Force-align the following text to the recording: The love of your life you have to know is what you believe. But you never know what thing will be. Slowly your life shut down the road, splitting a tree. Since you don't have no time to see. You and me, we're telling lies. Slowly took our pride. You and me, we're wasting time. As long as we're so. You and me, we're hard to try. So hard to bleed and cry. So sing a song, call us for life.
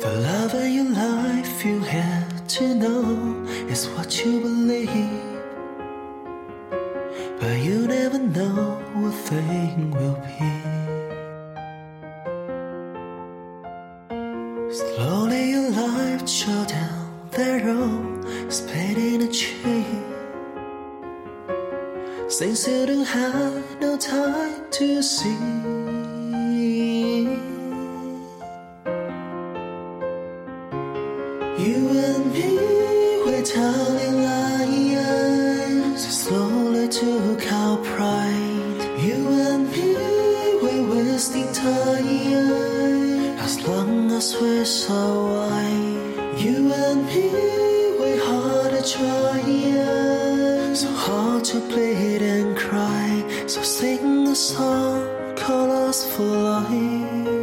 The 0.00 0.16
love 0.20 0.54
of 0.54 0.66
your 0.66 0.88
life 0.88 1.62
you 1.62 1.80
have 1.80 2.46
to 2.56 2.74
know 2.74 3.44
is 3.68 3.86
what 3.88 4.24
you 4.24 4.40
believe. 4.40 5.42
But 7.38 7.58
you 7.60 7.86
never 7.86 8.18
know 8.18 8.80
what 8.94 9.12
thing 9.12 9.90
will 9.90 10.18
be. 10.24 10.52
Slowly 14.72 15.50
your 15.50 15.70
life 15.70 16.26
shut 16.26 16.68
down 16.68 17.28
the 17.32 17.60
road, 17.62 18.50
splitting 18.50 19.20
a 19.24 19.30
tree. 19.30 19.84
Since 22.30 22.66
you 22.66 22.86
don't 22.86 23.04
have 23.04 23.80
no 23.82 23.98
time 23.98 24.64
to 24.70 25.02
see. 25.02 25.79
You 31.60 31.80
and 31.90 32.32
me, 32.32 32.56
we're 33.26 33.42
telling 33.42 34.22
lies. 34.22 36.02
Slowly 36.22 36.88
took 36.88 37.52
our 37.52 37.76
pride. 37.84 38.78
You 38.98 39.28
and 39.28 39.70
me, 39.70 39.94
we're 40.62 40.86
wasting 40.94 41.52
time. 41.52 42.06
As 43.46 43.60
long 43.68 44.10
as 44.10 44.34
we're 44.40 44.64
so. 44.64 45.28
You 46.44 46.72
and 46.72 47.04
me, 47.04 47.28
we're 48.00 48.24
hard 48.24 48.70
to 48.72 48.82
try. 48.94 49.42
So 50.74 50.88
hard 50.94 51.44
to 51.50 51.60
bleed 51.60 52.22
and 52.22 52.56
cry. 52.56 53.44
So 53.46 53.62
sing 53.62 54.28
a 54.28 54.34
song, 54.34 55.36
call 55.36 55.70
us 55.70 56.06
for 56.16 56.22
life. 56.24 57.39